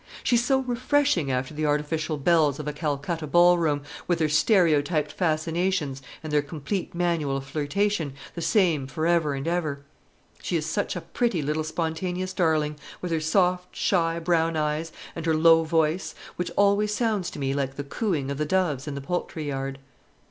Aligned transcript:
She's 0.23 0.43
so 0.43 0.61
refreshing 0.61 1.29
after 1.31 1.53
the 1.53 1.67
artificial 1.67 2.17
belles 2.17 2.57
of 2.59 2.67
a 2.67 2.73
Calcutta 2.73 3.27
ballroom, 3.27 3.83
with 4.07 4.17
their 4.17 4.29
stereotyped 4.29 5.11
fascinations 5.11 6.01
and 6.23 6.33
their 6.33 6.41
complete 6.41 6.95
manual 6.95 7.37
of 7.37 7.45
flirtation, 7.45 8.13
the 8.33 8.41
same 8.41 8.87
for 8.87 9.05
ever 9.05 9.35
and 9.35 9.47
ever. 9.47 9.81
She 10.41 10.57
is 10.57 10.65
such 10.65 10.95
a 10.95 11.01
pretty 11.01 11.43
little 11.43 11.63
spontaneous 11.63 12.33
darling, 12.33 12.77
with 12.99 13.11
her 13.11 13.19
soft, 13.21 13.75
shy, 13.75 14.17
brown 14.17 14.57
eyes, 14.57 14.91
and 15.15 15.23
her 15.27 15.35
low 15.35 15.63
voice, 15.63 16.15
which 16.35 16.49
always 16.57 16.91
sounds 16.91 17.29
to 17.29 17.37
me 17.37 17.53
like 17.53 17.75
the 17.75 17.83
cooing 17.83 18.31
of 18.31 18.39
the 18.39 18.43
doves 18.45 18.87
in 18.87 18.95
the 18.95 19.01
poultry 19.01 19.49
yard." 19.49 19.77